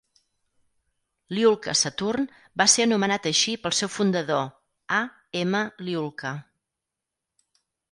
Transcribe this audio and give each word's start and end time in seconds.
Lyulka-Saturn 1.37 2.25
va 2.61 2.67
ser 2.77 2.87
anomenat 2.87 3.29
així 3.33 3.55
pel 3.67 3.77
seu 3.81 3.93
fundador, 3.97 4.49
A. 5.03 5.05
M. 5.45 5.63
Lyulka. 5.91 6.35